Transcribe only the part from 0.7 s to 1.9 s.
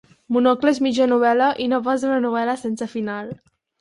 és mitja novel·la, i no